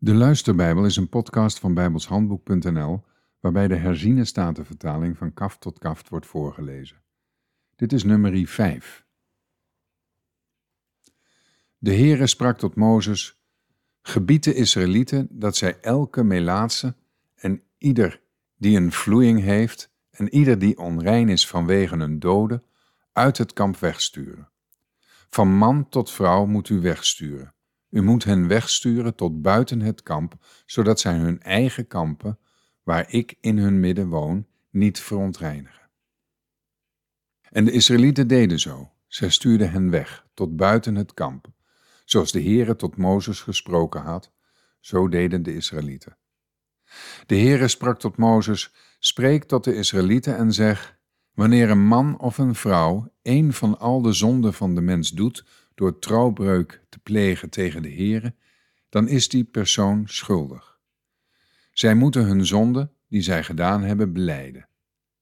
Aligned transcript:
De 0.00 0.14
Luisterbijbel 0.14 0.84
is 0.84 0.96
een 0.96 1.08
podcast 1.08 1.58
van 1.58 1.74
bijbelshandboek.nl 1.74 3.04
waarbij 3.40 3.68
de 3.68 3.76
herziene 3.76 4.24
statenvertaling 4.24 5.16
van 5.16 5.34
kaft 5.34 5.60
tot 5.60 5.78
kaft 5.78 6.08
wordt 6.08 6.26
voorgelezen. 6.26 7.02
Dit 7.76 7.92
is 7.92 8.04
nummer 8.04 8.46
5. 8.46 9.06
De 11.78 11.94
Heere 11.94 12.26
sprak 12.26 12.58
tot 12.58 12.74
Mozes, 12.74 13.42
gebied 14.02 14.44
de 14.44 14.54
Israëlieten 14.54 15.28
dat 15.30 15.56
zij 15.56 15.80
elke 15.80 16.24
melaatse 16.24 16.96
en 17.34 17.62
ieder 17.78 18.20
die 18.56 18.76
een 18.76 18.92
vloeiing 18.92 19.40
heeft 19.40 19.92
en 20.10 20.34
ieder 20.34 20.58
die 20.58 20.78
onrein 20.78 21.28
is 21.28 21.48
vanwege 21.48 21.96
een 21.96 22.18
dode, 22.18 22.62
uit 23.12 23.38
het 23.38 23.52
kamp 23.52 23.76
wegsturen. 23.76 24.48
Van 25.30 25.48
man 25.56 25.88
tot 25.88 26.10
vrouw 26.10 26.46
moet 26.46 26.68
u 26.68 26.80
wegsturen 26.80 27.56
u 27.90 28.02
moet 28.02 28.24
hen 28.24 28.48
wegsturen 28.48 29.14
tot 29.14 29.42
buiten 29.42 29.80
het 29.80 30.02
kamp, 30.02 30.34
zodat 30.66 31.00
zij 31.00 31.16
hun 31.16 31.42
eigen 31.42 31.86
kampen, 31.86 32.38
waar 32.82 33.12
ik 33.12 33.34
in 33.40 33.58
hun 33.58 33.80
midden 33.80 34.08
woon, 34.08 34.46
niet 34.70 35.00
verontreinigen. 35.00 35.90
En 37.50 37.64
de 37.64 37.70
Israëlieten 37.70 38.28
deden 38.28 38.58
zo. 38.60 38.90
Zij 39.06 39.30
stuurden 39.30 39.70
hen 39.70 39.90
weg 39.90 40.26
tot 40.34 40.56
buiten 40.56 40.94
het 40.94 41.14
kamp. 41.14 41.46
Zoals 42.04 42.32
de 42.32 42.42
Heere 42.42 42.76
tot 42.76 42.96
Mozes 42.96 43.40
gesproken 43.40 44.02
had, 44.02 44.32
zo 44.80 45.08
deden 45.08 45.42
de 45.42 45.54
Israëlieten. 45.54 46.16
De 47.26 47.36
Heere 47.36 47.68
sprak 47.68 47.98
tot 47.98 48.16
Mozes: 48.16 48.74
Spreek 48.98 49.44
tot 49.44 49.64
de 49.64 49.74
Israëlieten 49.74 50.36
en 50.36 50.52
zeg: 50.52 50.98
Wanneer 51.34 51.70
een 51.70 51.86
man 51.86 52.18
of 52.18 52.38
een 52.38 52.54
vrouw 52.54 53.12
een 53.22 53.52
van 53.52 53.78
al 53.78 54.02
de 54.02 54.12
zonden 54.12 54.54
van 54.54 54.74
de 54.74 54.80
mens 54.80 55.10
doet, 55.10 55.44
door 55.78 55.98
trouwbreuk 55.98 56.82
te 56.88 56.98
plegen 56.98 57.50
tegen 57.50 57.82
de 57.82 57.92
Heere, 57.92 58.34
dan 58.88 59.08
is 59.08 59.28
die 59.28 59.44
persoon 59.44 60.02
schuldig. 60.06 60.78
Zij 61.72 61.94
moeten 61.94 62.24
hun 62.24 62.46
zonde, 62.46 62.90
die 63.08 63.22
zij 63.22 63.44
gedaan 63.44 63.82
hebben, 63.82 64.12
beleiden. 64.12 64.68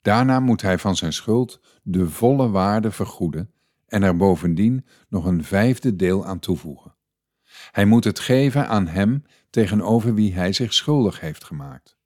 Daarna 0.03 0.41
moet 0.41 0.63
hij 0.63 0.79
van 0.79 0.97
zijn 0.97 1.13
schuld 1.13 1.61
de 1.83 2.11
volle 2.11 2.49
waarde 2.49 2.91
vergoeden 2.91 3.51
en 3.87 4.03
er 4.03 4.17
bovendien 4.17 4.87
nog 5.09 5.25
een 5.25 5.45
vijfde 5.45 5.97
deel 5.97 6.27
aan 6.27 6.39
toevoegen. 6.39 6.95
Hij 7.71 7.85
moet 7.85 8.05
het 8.05 8.19
geven 8.19 8.69
aan 8.69 8.87
hem 8.87 9.25
tegenover 9.51 10.15
wie 10.15 10.35
hij 10.35 10.53
zich 10.53 10.73
schuldig 10.73 11.21
heeft 11.21 11.45
gemaakt. 11.45 11.97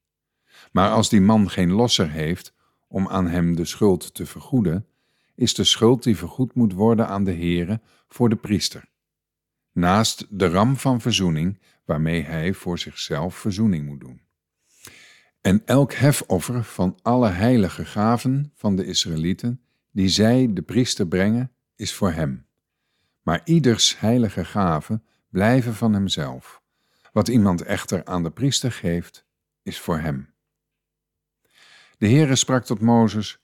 Maar 0.73 0.91
als 0.91 1.09
die 1.09 1.21
man 1.21 1.51
geen 1.51 1.71
losser 1.71 2.11
heeft 2.11 2.55
om 2.89 3.09
aan 3.09 3.29
hem 3.29 3.57
de 3.57 3.65
schuld 3.65 4.15
te 4.15 4.27
vergoeden, 4.27 4.87
is 5.41 5.55
de 5.55 5.65
schuld 5.65 6.03
die 6.03 6.17
vergoed 6.17 6.55
moet 6.55 6.73
worden 6.73 7.09
aan 7.09 7.25
de 7.25 7.33
Heere 7.33 7.81
voor 8.09 8.29
de 8.29 8.37
priester. 8.37 8.89
Naast 9.73 10.27
de 10.31 10.49
ram 10.49 10.77
van 10.77 11.01
verzoening, 11.01 11.61
waarmee 11.85 12.23
hij 12.23 12.53
voor 12.53 12.79
zichzelf 12.79 13.35
verzoening 13.35 13.87
moet 13.87 14.01
doen. 14.01 14.21
En 15.41 15.63
elk 15.65 15.93
hefoffer 15.93 16.65
van 16.65 16.99
alle 17.03 17.29
heilige 17.29 17.85
gaven 17.85 18.53
van 18.55 18.77
de 18.77 18.85
Israëlieten, 18.85 19.61
die 19.91 20.09
zij 20.09 20.53
de 20.53 20.63
priester 20.63 21.07
brengen, 21.07 21.53
is 21.77 21.95
voor 21.95 22.13
hem. 22.13 22.47
Maar 23.23 23.41
ieders 23.45 23.99
heilige 23.99 24.45
gaven 24.45 25.05
blijven 25.29 25.75
van 25.75 25.93
hemzelf. 25.93 26.63
Wat 27.13 27.29
iemand 27.29 27.63
echter 27.63 28.05
aan 28.05 28.23
de 28.23 28.31
priester 28.31 28.73
geeft, 28.73 29.27
is 29.63 29.81
voor 29.81 29.99
hem. 29.99 30.35
De 31.99 32.09
Heere 32.09 32.37
sprak 32.37 32.65
tot 32.65 32.81
Mozes: 32.81 33.40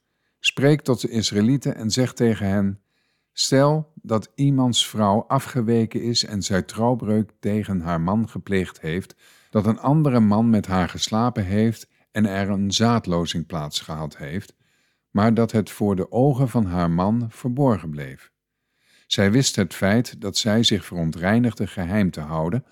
Spreek 0.46 0.80
tot 0.80 1.00
de 1.00 1.08
Israëlieten 1.08 1.74
en 1.74 1.90
zeg 1.90 2.12
tegen 2.12 2.46
hen: 2.46 2.80
Stel 3.32 3.92
dat 3.94 4.32
iemands 4.34 4.88
vrouw 4.88 5.24
afgeweken 5.26 6.02
is 6.02 6.24
en 6.24 6.42
zij 6.42 6.62
trouwbreuk 6.62 7.30
tegen 7.40 7.80
haar 7.80 8.00
man 8.00 8.28
gepleegd 8.28 8.80
heeft, 8.80 9.14
dat 9.50 9.66
een 9.66 9.78
andere 9.78 10.20
man 10.20 10.50
met 10.50 10.66
haar 10.66 10.88
geslapen 10.88 11.44
heeft 11.44 11.88
en 12.10 12.26
er 12.26 12.50
een 12.50 12.70
zaadlozing 12.70 13.46
plaats 13.46 13.80
gehad 13.80 14.16
heeft, 14.16 14.54
maar 15.10 15.34
dat 15.34 15.52
het 15.52 15.70
voor 15.70 15.96
de 15.96 16.12
ogen 16.12 16.48
van 16.48 16.66
haar 16.66 16.90
man 16.90 17.26
verborgen 17.28 17.90
bleef. 17.90 18.32
Zij 19.06 19.30
wist 19.30 19.56
het 19.56 19.74
feit 19.74 20.20
dat 20.20 20.36
zij 20.36 20.62
zich 20.62 20.84
verontreinigde 20.84 21.66
geheim 21.66 22.10
te 22.10 22.20
houden, 22.20 22.64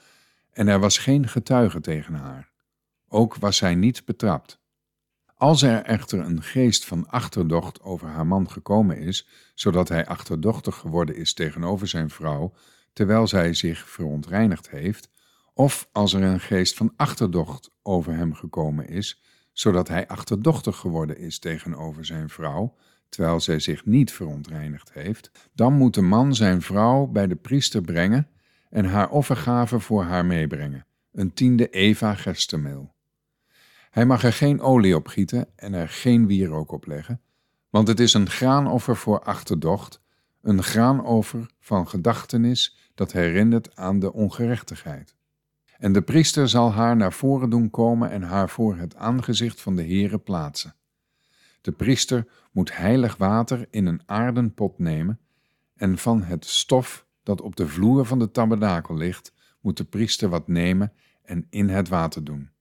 en 0.50 0.68
er 0.68 0.80
was 0.80 0.98
geen 0.98 1.28
getuige 1.28 1.80
tegen 1.80 2.14
haar. 2.14 2.50
Ook 3.08 3.36
was 3.36 3.56
zij 3.56 3.74
niet 3.74 4.04
betrapt. 4.04 4.62
Als 5.34 5.62
er 5.62 5.82
echter 5.82 6.18
een 6.18 6.42
geest 6.42 6.84
van 6.84 7.08
achterdocht 7.08 7.82
over 7.82 8.08
haar 8.08 8.26
man 8.26 8.50
gekomen 8.50 8.98
is, 8.98 9.28
zodat 9.54 9.88
hij 9.88 10.06
achterdochtig 10.06 10.76
geworden 10.76 11.16
is 11.16 11.34
tegenover 11.34 11.88
zijn 11.88 12.10
vrouw, 12.10 12.54
terwijl 12.92 13.26
zij 13.26 13.54
zich 13.54 13.88
verontreinigd 13.88 14.70
heeft, 14.70 15.08
of 15.54 15.88
als 15.92 16.12
er 16.12 16.22
een 16.22 16.40
geest 16.40 16.76
van 16.76 16.92
achterdocht 16.96 17.70
over 17.82 18.14
hem 18.16 18.34
gekomen 18.34 18.88
is, 18.88 19.22
zodat 19.52 19.88
hij 19.88 20.08
achterdochtig 20.08 20.76
geworden 20.76 21.18
is 21.18 21.38
tegenover 21.38 22.04
zijn 22.04 22.28
vrouw, 22.28 22.76
terwijl 23.08 23.40
zij 23.40 23.58
zich 23.58 23.84
niet 23.84 24.12
verontreinigd 24.12 24.92
heeft, 24.92 25.30
dan 25.52 25.72
moet 25.72 25.94
de 25.94 26.02
man 26.02 26.34
zijn 26.34 26.62
vrouw 26.62 27.06
bij 27.06 27.26
de 27.26 27.36
priester 27.36 27.80
brengen 27.80 28.28
en 28.70 28.84
haar 28.84 29.10
offergave 29.10 29.80
voor 29.80 30.02
haar 30.02 30.26
meebrengen, 30.26 30.86
een 31.12 31.32
tiende 31.32 31.68
Eva 31.68 32.14
gestemeel. 32.14 32.93
Hij 33.94 34.06
mag 34.06 34.24
er 34.24 34.32
geen 34.32 34.60
olie 34.60 34.96
op 34.96 35.06
gieten 35.06 35.46
en 35.56 35.74
er 35.74 35.88
geen 35.88 36.26
wierook 36.26 36.72
op 36.72 36.86
leggen, 36.86 37.20
want 37.70 37.88
het 37.88 38.00
is 38.00 38.14
een 38.14 38.30
graanoffer 38.30 38.96
voor 38.96 39.20
achterdocht, 39.20 40.00
een 40.42 40.62
graanoffer 40.62 41.50
van 41.60 41.88
gedachtenis 41.88 42.76
dat 42.94 43.12
herinnert 43.12 43.76
aan 43.76 43.98
de 43.98 44.12
ongerechtigheid. 44.12 45.14
En 45.78 45.92
de 45.92 46.02
priester 46.02 46.48
zal 46.48 46.72
haar 46.72 46.96
naar 46.96 47.12
voren 47.12 47.50
doen 47.50 47.70
komen 47.70 48.10
en 48.10 48.22
haar 48.22 48.50
voor 48.50 48.76
het 48.76 48.96
aangezicht 48.96 49.60
van 49.60 49.76
de 49.76 49.82
Heere 49.82 50.18
plaatsen. 50.18 50.74
De 51.60 51.72
priester 51.72 52.26
moet 52.52 52.76
heilig 52.76 53.16
water 53.16 53.66
in 53.70 53.86
een 53.86 54.02
aarden 54.06 54.54
pot 54.54 54.78
nemen 54.78 55.20
en 55.74 55.98
van 55.98 56.22
het 56.22 56.46
stof 56.46 57.06
dat 57.22 57.40
op 57.40 57.56
de 57.56 57.68
vloer 57.68 58.06
van 58.06 58.18
de 58.18 58.30
tabernakel 58.30 58.96
ligt, 58.96 59.34
moet 59.60 59.76
de 59.76 59.84
priester 59.84 60.28
wat 60.28 60.48
nemen 60.48 60.92
en 61.22 61.46
in 61.50 61.68
het 61.68 61.88
water 61.88 62.24
doen. 62.24 62.52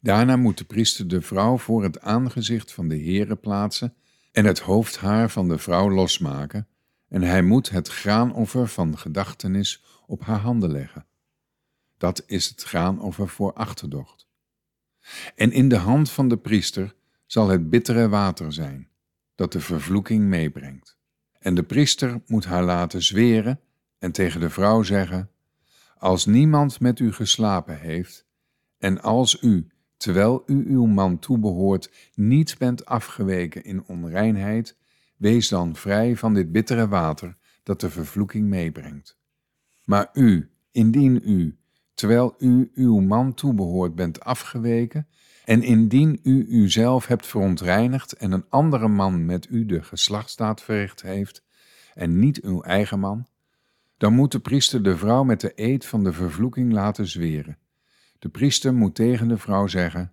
Daarna 0.00 0.36
moet 0.36 0.58
de 0.58 0.64
priester 0.64 1.08
de 1.08 1.22
vrouw 1.22 1.58
voor 1.58 1.82
het 1.82 2.00
aangezicht 2.00 2.72
van 2.72 2.88
de 2.88 2.96
Heere 2.96 3.36
plaatsen 3.36 3.94
en 4.32 4.44
het 4.44 4.58
hoofdhaar 4.58 5.30
van 5.30 5.48
de 5.48 5.58
vrouw 5.58 5.90
losmaken, 5.90 6.68
en 7.08 7.22
hij 7.22 7.42
moet 7.42 7.70
het 7.70 7.88
graanoffer 7.88 8.68
van 8.68 8.98
gedachtenis 8.98 9.84
op 10.06 10.20
haar 10.20 10.38
handen 10.38 10.70
leggen. 10.70 11.06
Dat 11.98 12.22
is 12.26 12.48
het 12.48 12.62
graanoffer 12.62 13.28
voor 13.28 13.52
achterdocht. 13.52 14.26
En 15.34 15.52
in 15.52 15.68
de 15.68 15.76
hand 15.76 16.10
van 16.10 16.28
de 16.28 16.36
priester 16.36 16.94
zal 17.26 17.48
het 17.48 17.70
bittere 17.70 18.08
water 18.08 18.52
zijn, 18.52 18.88
dat 19.34 19.52
de 19.52 19.60
vervloeking 19.60 20.24
meebrengt. 20.24 20.96
En 21.38 21.54
de 21.54 21.62
priester 21.62 22.20
moet 22.26 22.44
haar 22.44 22.64
laten 22.64 23.02
zweren 23.02 23.60
en 23.98 24.12
tegen 24.12 24.40
de 24.40 24.50
vrouw 24.50 24.82
zeggen: 24.82 25.30
Als 25.98 26.26
niemand 26.26 26.80
met 26.80 26.98
u 26.98 27.12
geslapen 27.12 27.78
heeft, 27.78 28.26
en 28.78 29.02
als 29.02 29.42
u 29.42 29.66
terwijl 29.96 30.42
u 30.46 30.64
uw 30.68 30.86
man 30.86 31.18
toebehoort, 31.18 31.90
niet 32.14 32.58
bent 32.58 32.84
afgeweken 32.84 33.64
in 33.64 33.84
onreinheid, 33.86 34.76
wees 35.16 35.48
dan 35.48 35.76
vrij 35.76 36.16
van 36.16 36.34
dit 36.34 36.52
bittere 36.52 36.88
water 36.88 37.36
dat 37.62 37.80
de 37.80 37.90
vervloeking 37.90 38.48
meebrengt. 38.48 39.18
Maar 39.84 40.08
u, 40.12 40.50
indien 40.70 41.20
u, 41.24 41.58
terwijl 41.94 42.34
u 42.38 42.70
uw 42.74 43.00
man 43.00 43.34
toebehoort, 43.34 43.94
bent 43.94 44.20
afgeweken, 44.20 45.06
en 45.44 45.62
indien 45.62 46.20
u 46.22 46.46
uzelf 46.48 47.06
hebt 47.06 47.26
verontreinigd 47.26 48.12
en 48.12 48.32
een 48.32 48.44
andere 48.48 48.88
man 48.88 49.24
met 49.24 49.50
u 49.50 49.66
de 49.66 49.82
geslachtsdaad 49.82 50.62
verricht 50.62 51.02
heeft, 51.02 51.44
en 51.94 52.18
niet 52.18 52.40
uw 52.42 52.62
eigen 52.62 53.00
man, 53.00 53.26
dan 53.96 54.12
moet 54.14 54.32
de 54.32 54.38
priester 54.38 54.82
de 54.82 54.96
vrouw 54.96 55.24
met 55.24 55.40
de 55.40 55.52
eed 55.54 55.86
van 55.86 56.04
de 56.04 56.12
vervloeking 56.12 56.72
laten 56.72 57.06
zweren 57.06 57.58
de 58.18 58.28
priester 58.28 58.74
moet 58.74 58.94
tegen 58.94 59.28
de 59.28 59.38
vrouw 59.38 59.66
zeggen: 59.66 60.12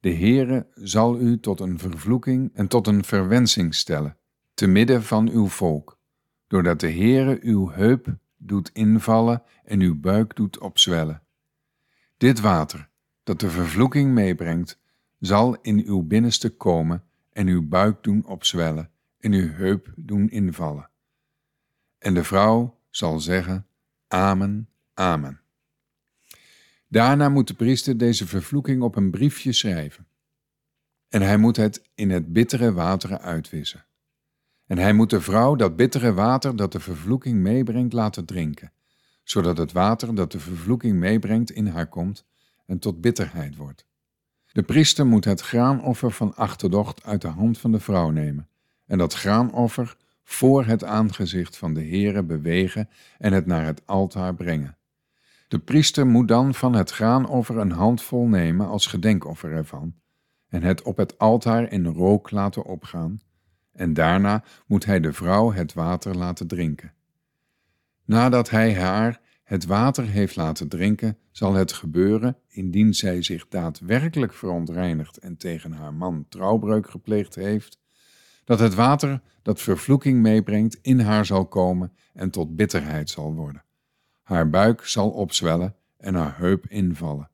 De 0.00 0.14
Heere 0.14 0.66
zal 0.74 1.20
u 1.20 1.40
tot 1.40 1.60
een 1.60 1.78
vervloeking 1.78 2.50
en 2.54 2.68
tot 2.68 2.86
een 2.86 3.04
verwensing 3.04 3.74
stellen, 3.74 4.16
te 4.54 4.66
midden 4.66 5.02
van 5.02 5.28
uw 5.28 5.46
volk, 5.46 5.98
doordat 6.46 6.80
de 6.80 6.92
Heere 6.92 7.38
uw 7.40 7.70
heup 7.70 8.16
doet 8.36 8.70
invallen 8.72 9.42
en 9.64 9.80
uw 9.80 10.00
buik 10.00 10.36
doet 10.36 10.58
opzwellen. 10.58 11.22
Dit 12.16 12.40
water, 12.40 12.88
dat 13.22 13.40
de 13.40 13.50
vervloeking 13.50 14.12
meebrengt, 14.12 14.80
zal 15.18 15.56
in 15.60 15.82
uw 15.86 16.02
binnenste 16.02 16.56
komen 16.56 17.04
en 17.32 17.46
uw 17.46 17.68
buik 17.68 18.02
doen 18.02 18.24
opzwellen 18.26 18.90
en 19.18 19.32
uw 19.32 19.48
heup 19.52 19.92
doen 19.96 20.30
invallen. 20.30 20.90
En 21.98 22.14
de 22.14 22.24
vrouw 22.24 22.80
zal 22.90 23.20
zeggen: 23.20 23.66
Amen, 24.08 24.68
Amen. 24.94 25.40
Daarna 26.88 27.28
moet 27.28 27.48
de 27.48 27.54
priester 27.54 27.98
deze 27.98 28.26
vervloeking 28.26 28.82
op 28.82 28.96
een 28.96 29.10
briefje 29.10 29.52
schrijven. 29.52 30.06
En 31.08 31.22
hij 31.22 31.36
moet 31.36 31.56
het 31.56 31.82
in 31.94 32.10
het 32.10 32.32
bittere 32.32 32.72
water 32.72 33.18
uitwissen. 33.18 33.84
En 34.66 34.78
hij 34.78 34.92
moet 34.92 35.10
de 35.10 35.20
vrouw 35.20 35.54
dat 35.54 35.76
bittere 35.76 36.12
water 36.12 36.56
dat 36.56 36.72
de 36.72 36.80
vervloeking 36.80 37.40
meebrengt 37.40 37.92
laten 37.92 38.24
drinken, 38.24 38.72
zodat 39.22 39.58
het 39.58 39.72
water 39.72 40.14
dat 40.14 40.32
de 40.32 40.40
vervloeking 40.40 40.98
meebrengt 40.98 41.50
in 41.50 41.66
haar 41.66 41.88
komt 41.88 42.24
en 42.66 42.78
tot 42.78 43.00
bitterheid 43.00 43.56
wordt. 43.56 43.86
De 44.52 44.62
priester 44.62 45.06
moet 45.06 45.24
het 45.24 45.40
graanoffer 45.40 46.10
van 46.10 46.36
achterdocht 46.36 47.04
uit 47.04 47.20
de 47.20 47.28
hand 47.28 47.58
van 47.58 47.72
de 47.72 47.80
vrouw 47.80 48.10
nemen 48.10 48.48
en 48.86 48.98
dat 48.98 49.14
graanoffer 49.14 49.96
voor 50.24 50.64
het 50.64 50.84
aangezicht 50.84 51.56
van 51.56 51.74
de 51.74 51.84
Heere 51.84 52.22
bewegen 52.22 52.88
en 53.18 53.32
het 53.32 53.46
naar 53.46 53.64
het 53.64 53.86
altaar 53.86 54.34
brengen. 54.34 54.77
De 55.48 55.58
priester 55.58 56.06
moet 56.06 56.28
dan 56.28 56.54
van 56.54 56.74
het 56.74 56.90
graanoffer 56.90 57.56
een 57.56 57.72
handvol 57.72 58.26
nemen 58.26 58.66
als 58.66 58.86
gedenkoffer 58.86 59.52
ervan 59.52 59.94
en 60.48 60.62
het 60.62 60.82
op 60.82 60.96
het 60.96 61.18
altaar 61.18 61.72
in 61.72 61.86
rook 61.86 62.30
laten 62.30 62.64
opgaan, 62.64 63.20
en 63.72 63.94
daarna 63.94 64.44
moet 64.66 64.84
hij 64.84 65.00
de 65.00 65.12
vrouw 65.12 65.52
het 65.52 65.72
water 65.72 66.16
laten 66.16 66.46
drinken. 66.46 66.92
Nadat 68.04 68.50
hij 68.50 68.74
haar 68.74 69.20
het 69.44 69.66
water 69.66 70.06
heeft 70.06 70.36
laten 70.36 70.68
drinken, 70.68 71.18
zal 71.30 71.54
het 71.54 71.72
gebeuren, 71.72 72.36
indien 72.48 72.94
zij 72.94 73.22
zich 73.22 73.48
daadwerkelijk 73.48 74.34
verontreinigd 74.34 75.18
en 75.18 75.36
tegen 75.36 75.72
haar 75.72 75.94
man 75.94 76.26
trouwbreuk 76.28 76.90
gepleegd 76.90 77.34
heeft, 77.34 77.80
dat 78.44 78.58
het 78.58 78.74
water 78.74 79.20
dat 79.42 79.60
vervloeking 79.60 80.22
meebrengt 80.22 80.78
in 80.82 81.00
haar 81.00 81.26
zal 81.26 81.46
komen 81.46 81.92
en 82.12 82.30
tot 82.30 82.56
bitterheid 82.56 83.10
zal 83.10 83.34
worden. 83.34 83.62
Haar 84.28 84.50
buik 84.50 84.86
zal 84.86 85.10
opzwellen 85.10 85.74
en 85.96 86.14
haar 86.14 86.38
heup 86.38 86.66
invallen. 86.66 87.30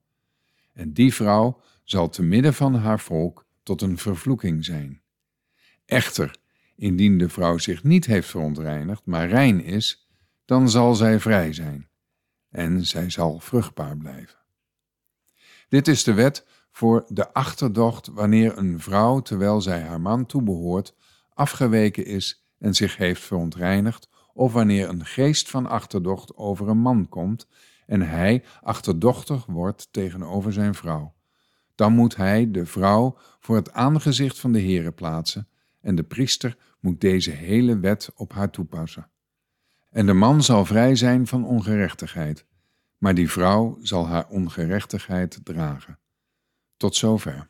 En 0.73 0.93
die 0.93 1.15
vrouw 1.15 1.61
zal 1.85 2.09
te 2.09 2.23
midden 2.23 2.55
van 2.55 2.75
haar 2.75 3.01
volk 3.01 3.47
tot 3.63 3.83
een 3.83 3.99
vervloeking 3.99 4.65
zijn. 4.65 5.01
Echter, 5.87 6.37
indien 6.77 7.19
de 7.19 7.29
vrouw 7.29 7.59
zich 7.59 7.83
niet 7.83 8.07
heeft 8.07 8.29
verontreinigd, 8.29 9.07
maar 9.07 9.29
rein 9.29 9.65
is, 9.65 10.09
dan 10.45 10.71
zal 10.71 10.95
zij 10.95 11.21
vrij 11.21 11.53
zijn 11.53 11.89
en 12.51 12.87
zij 12.87 13.11
zal 13.11 13.39
vruchtbaar 13.41 13.97
blijven. 13.97 14.39
Dit 15.69 15.89
is 15.89 16.05
de 16.05 16.13
wet 16.13 16.47
voor 16.71 17.05
de 17.09 17.33
achterdocht 17.33 18.07
wanneer 18.07 18.59
een 18.59 18.81
vrouw, 18.81 19.21
terwijl 19.21 19.61
zij 19.61 19.81
haar 19.81 20.01
man 20.01 20.27
toebehoort, 20.27 20.95
afgeweken 21.33 22.05
is 22.05 22.45
en 22.59 22.75
zich 22.75 22.97
heeft 22.97 23.23
verontreinigd, 23.23 24.09
of 24.35 24.53
wanneer 24.53 24.89
een 24.89 25.05
geest 25.05 25.51
van 25.51 25.67
achterdocht 25.67 26.37
over 26.37 26.69
een 26.69 26.79
man 26.79 27.09
komt 27.09 27.47
en 27.87 28.01
hij 28.01 28.45
achterdochtig 28.63 29.47
wordt 29.47 29.89
tegenover 29.91 30.53
zijn 30.53 30.75
vrouw. 30.75 31.15
Dan 31.75 31.93
moet 31.93 32.17
hij 32.17 32.51
de 32.51 32.67
vrouw 32.67 33.17
voor 33.41 33.57
het 33.57 33.73
aangezicht 33.73 34.39
van 34.39 34.53
de 34.53 34.61
Heere 34.61 34.93
plaatsen 34.93 35.49
en 35.81 35.95
de 35.95 36.03
priester 36.03 36.57
moet 36.81 37.01
deze 37.01 37.31
hele 37.31 37.79
wet 37.79 38.11
op 38.15 38.33
haar 38.33 38.51
toepassen. 38.51 39.09
En 39.91 40.07
de 40.07 40.13
man 40.13 40.43
zal 40.43 40.65
vrij 40.65 40.97
zijn 40.97 41.27
van 41.27 41.45
ongerechtigheid, 41.45 42.47
maar 42.99 43.15
die 43.15 43.31
vrouw 43.31 43.79
zal 43.81 44.07
haar 44.07 44.29
ongerechtigheid 44.29 45.41
dragen. 45.45 45.99
Tot 46.77 46.97
zover. 46.97 47.49